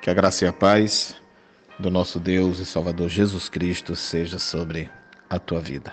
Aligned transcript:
Que 0.00 0.10
a 0.10 0.14
graça 0.14 0.44
e 0.44 0.48
a 0.48 0.52
paz 0.52 1.16
do 1.76 1.90
nosso 1.90 2.20
Deus 2.20 2.60
e 2.60 2.64
Salvador 2.64 3.08
Jesus 3.08 3.48
Cristo 3.48 3.96
seja 3.96 4.38
sobre 4.38 4.88
a 5.28 5.40
tua 5.40 5.60
vida. 5.60 5.92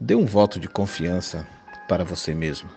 Dê 0.00 0.16
um 0.16 0.26
voto 0.26 0.58
de 0.58 0.68
confiança 0.68 1.46
para 1.88 2.02
você 2.02 2.34
mesmo. 2.34 2.68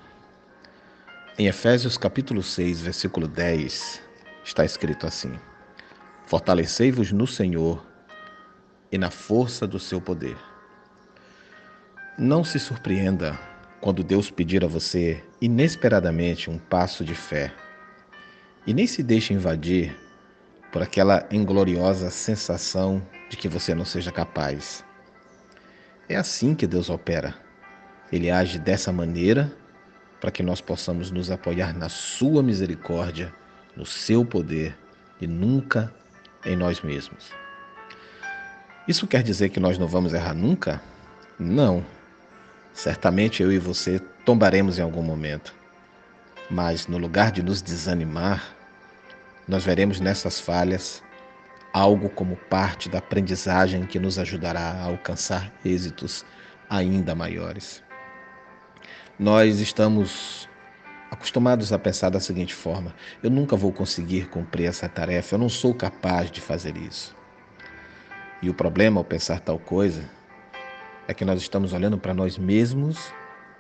Em 1.36 1.48
Efésios 1.48 1.98
capítulo 1.98 2.44
6, 2.44 2.82
versículo 2.82 3.28
10, 3.28 4.02
está 4.46 4.64
escrito 4.64 5.08
assim: 5.08 5.34
Fortalecei-vos 6.28 7.12
no 7.12 7.26
Senhor 7.26 7.84
e 8.92 9.00
na 9.00 9.10
força 9.10 9.66
do 9.66 9.80
seu 9.80 10.00
poder. 10.00 10.38
Não 12.20 12.44
se 12.44 12.60
surpreenda 12.60 13.38
quando 13.82 14.04
Deus 14.04 14.30
pedir 14.30 14.64
a 14.64 14.68
você 14.68 15.24
inesperadamente 15.42 16.52
um 16.52 16.60
passo 16.60 17.04
de 17.04 17.16
fé 17.16 17.52
e 18.66 18.74
nem 18.74 18.86
se 18.88 19.02
deixe 19.02 19.34
invadir 19.34 19.96
por 20.72 20.82
aquela 20.82 21.28
ingloriosa 21.32 22.10
sensação 22.10 23.02
de 23.30 23.38
que 23.38 23.48
você 23.48 23.76
não 23.76 23.86
seja 23.86 24.12
capaz. 24.12 24.86
É 26.08 26.16
assim 26.16 26.56
que 26.56 26.68
Deus 26.68 26.90
opera. 26.90 27.36
Ele 28.12 28.30
age 28.30 28.60
dessa 28.60 28.92
maneira 28.92 29.52
para 30.20 30.32
que 30.32 30.44
nós 30.44 30.62
possamos 30.62 31.10
nos 31.10 31.32
apoiar 31.32 31.74
na 31.74 31.90
Sua 31.90 32.44
misericórdia, 32.44 33.34
no 33.76 33.86
Seu 33.86 34.24
poder 34.26 34.78
e 35.20 35.28
nunca 35.28 35.94
em 36.46 36.56
nós 36.56 36.82
mesmos. 36.82 37.32
Isso 38.88 39.08
quer 39.08 39.24
dizer 39.24 39.50
que 39.50 39.60
nós 39.60 39.78
não 39.78 39.88
vamos 39.88 40.14
errar 40.14 40.34
nunca? 40.34 40.82
Não. 41.40 41.86
Certamente 42.74 43.42
eu 43.44 43.52
e 43.52 43.58
você 43.58 44.00
tombaremos 44.26 44.78
em 44.78 44.82
algum 44.82 45.02
momento. 45.02 45.54
Mas 46.52 46.86
no 46.86 46.98
lugar 46.98 47.32
de 47.32 47.42
nos 47.42 47.62
desanimar, 47.62 48.54
nós 49.48 49.64
veremos 49.64 50.02
nessas 50.02 50.38
falhas 50.38 51.02
algo 51.72 52.10
como 52.10 52.36
parte 52.36 52.90
da 52.90 52.98
aprendizagem 52.98 53.86
que 53.86 53.98
nos 53.98 54.20
ajudará 54.20 54.60
a 54.60 54.84
alcançar 54.84 55.50
êxitos 55.64 56.26
ainda 56.70 57.16
maiores. 57.16 57.82
Nós 59.18 59.62
estamos 59.62 60.50
acostumados 61.10 61.72
a 61.72 61.80
pensar 61.80 62.10
da 62.10 62.20
seguinte 62.20 62.54
forma: 62.54 62.94
eu 63.24 63.30
nunca 63.30 63.56
vou 63.56 63.72
conseguir 63.72 64.28
cumprir 64.28 64.66
essa 64.66 64.90
tarefa, 64.90 65.36
eu 65.36 65.40
não 65.40 65.48
sou 65.48 65.74
capaz 65.74 66.30
de 66.30 66.42
fazer 66.42 66.76
isso. 66.76 67.16
E 68.42 68.50
o 68.50 68.54
problema 68.54 69.00
ao 69.00 69.06
pensar 69.06 69.40
tal 69.40 69.58
coisa 69.58 70.04
é 71.08 71.14
que 71.14 71.24
nós 71.24 71.40
estamos 71.40 71.72
olhando 71.72 71.98
para 71.98 72.14
nós 72.14 72.38
mesmos 72.38 73.14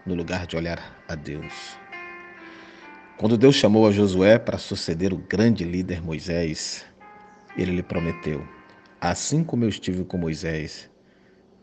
no 0.05 0.13
lugar 0.13 0.45
de 0.45 0.57
olhar 0.57 1.01
a 1.07 1.15
Deus. 1.15 1.80
Quando 3.17 3.37
Deus 3.37 3.55
chamou 3.55 3.87
a 3.87 3.91
Josué 3.91 4.39
para 4.39 4.57
suceder 4.57 5.13
o 5.13 5.17
grande 5.17 5.63
líder 5.63 6.01
Moisés, 6.01 6.85
ele 7.55 7.75
lhe 7.75 7.83
prometeu: 7.83 8.47
Assim 8.99 9.43
como 9.43 9.63
eu 9.63 9.69
estive 9.69 10.03
com 10.03 10.17
Moisés, 10.17 10.89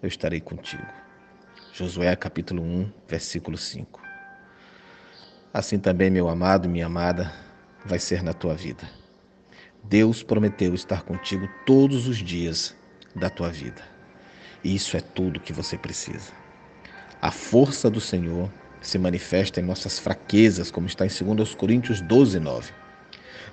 eu 0.02 0.08
estarei 0.08 0.40
contigo. 0.40 0.86
Josué 1.72 2.14
capítulo 2.14 2.62
1, 2.62 2.92
versículo 3.08 3.56
5. 3.56 4.00
Assim 5.52 5.78
também, 5.78 6.10
meu 6.10 6.28
amado 6.28 6.68
minha 6.68 6.86
amada, 6.86 7.32
vai 7.84 7.98
ser 7.98 8.22
na 8.22 8.32
tua 8.32 8.54
vida. 8.54 8.88
Deus 9.82 10.22
prometeu 10.22 10.74
estar 10.74 11.02
contigo 11.02 11.48
todos 11.64 12.06
os 12.06 12.18
dias 12.18 12.76
da 13.14 13.30
tua 13.30 13.48
vida. 13.48 13.82
E 14.62 14.74
isso 14.74 14.96
é 14.96 15.00
tudo 15.00 15.40
que 15.40 15.52
você 15.52 15.78
precisa. 15.78 16.32
A 17.20 17.30
força 17.30 17.88
do 17.88 18.00
Senhor 18.00 18.50
se 18.80 18.98
manifesta 18.98 19.60
em 19.60 19.64
nossas 19.64 19.98
fraquezas, 19.98 20.70
como 20.70 20.86
está 20.86 21.04
em 21.04 21.08
2 21.08 21.54
Coríntios 21.54 22.00
12, 22.00 22.38
9. 22.38 22.72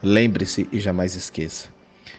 Lembre-se 0.03 0.67
e 0.71 0.79
jamais 0.79 1.15
esqueça 1.15 1.75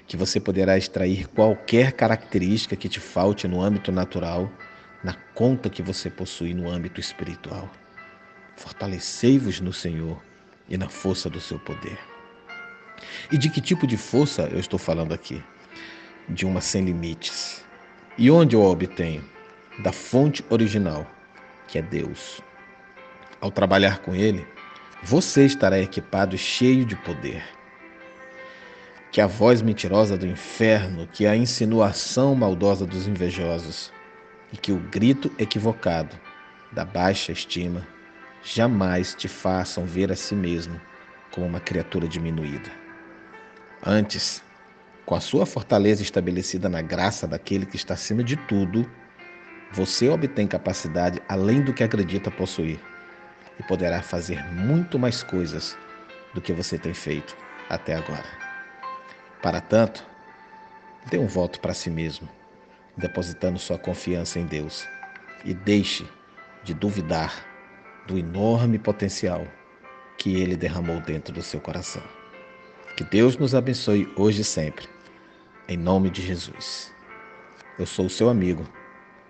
que 0.06 0.16
você 0.16 0.38
poderá 0.38 0.78
extrair 0.78 1.26
qualquer 1.28 1.92
característica 1.92 2.76
que 2.76 2.88
te 2.88 3.00
falte 3.00 3.48
no 3.48 3.60
âmbito 3.60 3.90
natural, 3.90 4.50
na 5.02 5.14
conta 5.34 5.68
que 5.68 5.82
você 5.82 6.08
possui 6.08 6.54
no 6.54 6.68
âmbito 6.68 7.00
espiritual. 7.00 7.70
Fortalecei-vos 8.56 9.60
no 9.60 9.72
Senhor 9.72 10.20
e 10.68 10.76
na 10.76 10.88
força 10.88 11.28
do 11.28 11.40
seu 11.40 11.58
poder. 11.58 11.98
E 13.30 13.36
de 13.36 13.50
que 13.50 13.60
tipo 13.60 13.86
de 13.86 13.96
força 13.96 14.42
eu 14.52 14.58
estou 14.58 14.78
falando 14.78 15.12
aqui? 15.12 15.42
De 16.28 16.46
uma 16.46 16.60
sem 16.60 16.84
limites. 16.84 17.64
E 18.16 18.30
onde 18.30 18.56
eu 18.56 18.62
a 18.62 18.70
obtenho? 18.70 19.24
Da 19.80 19.92
fonte 19.92 20.44
original, 20.48 21.06
que 21.68 21.78
é 21.78 21.82
Deus. 21.82 22.40
Ao 23.40 23.50
trabalhar 23.50 23.98
com 23.98 24.14
Ele, 24.14 24.46
você 25.02 25.44
estará 25.44 25.78
equipado 25.78 26.34
e 26.34 26.38
cheio 26.38 26.84
de 26.84 26.96
poder. 26.96 27.44
Que 29.12 29.20
a 29.20 29.26
voz 29.26 29.60
mentirosa 29.60 30.16
do 30.16 30.26
inferno, 30.26 31.06
que 31.12 31.26
a 31.26 31.36
insinuação 31.36 32.34
maldosa 32.34 32.86
dos 32.86 33.06
invejosos 33.06 33.92
e 34.52 34.56
que 34.56 34.72
o 34.72 34.78
grito 34.78 35.30
equivocado 35.38 36.16
da 36.72 36.84
baixa 36.84 37.30
estima 37.30 37.86
jamais 38.42 39.14
te 39.14 39.28
façam 39.28 39.84
ver 39.84 40.10
a 40.10 40.16
si 40.16 40.34
mesmo 40.34 40.80
como 41.30 41.46
uma 41.46 41.60
criatura 41.60 42.08
diminuída. 42.08 42.70
Antes, 43.84 44.42
com 45.04 45.14
a 45.14 45.20
sua 45.20 45.44
fortaleza 45.44 46.02
estabelecida 46.02 46.68
na 46.68 46.80
graça 46.80 47.26
daquele 47.26 47.66
que 47.66 47.76
está 47.76 47.94
acima 47.94 48.24
de 48.24 48.36
tudo, 48.36 48.90
você 49.72 50.08
obtém 50.08 50.46
capacidade 50.46 51.22
além 51.28 51.60
do 51.60 51.72
que 51.72 51.84
acredita 51.84 52.30
possuir 52.30 52.80
e 53.58 53.62
poderá 53.62 54.02
fazer 54.02 54.42
muito 54.52 54.98
mais 54.98 55.22
coisas 55.22 55.76
do 56.34 56.40
que 56.40 56.52
você 56.52 56.78
tem 56.78 56.94
feito 56.94 57.36
até 57.68 57.94
agora. 57.94 58.26
Para 59.42 59.60
tanto, 59.60 60.04
dê 61.10 61.18
um 61.18 61.26
voto 61.26 61.60
para 61.60 61.74
si 61.74 61.90
mesmo, 61.90 62.28
depositando 62.96 63.58
sua 63.58 63.78
confiança 63.78 64.38
em 64.38 64.46
Deus 64.46 64.86
e 65.44 65.54
deixe 65.54 66.06
de 66.64 66.74
duvidar 66.74 67.32
do 68.06 68.18
enorme 68.18 68.78
potencial 68.78 69.46
que 70.18 70.36
Ele 70.36 70.56
derramou 70.56 71.00
dentro 71.00 71.32
do 71.32 71.42
seu 71.42 71.60
coração. 71.60 72.02
Que 72.96 73.04
Deus 73.04 73.36
nos 73.36 73.54
abençoe 73.54 74.10
hoje 74.16 74.40
e 74.40 74.44
sempre, 74.44 74.88
em 75.68 75.76
nome 75.76 76.10
de 76.10 76.22
Jesus. 76.22 76.92
Eu 77.78 77.86
sou 77.86 78.06
o 78.06 78.10
seu 78.10 78.28
amigo, 78.28 78.66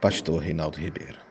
Pastor 0.00 0.41
Reinaldo 0.41 0.78
Ribeiro. 0.78 1.25